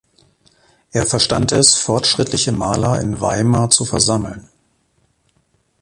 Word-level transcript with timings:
Er 0.91 1.05
verstand 1.05 1.51
es, 1.51 1.75
fortschrittliche 1.75 2.51
Maler 2.51 2.99
in 3.01 3.21
Weimar 3.21 3.69
zu 3.69 3.85
versammeln. 3.85 4.49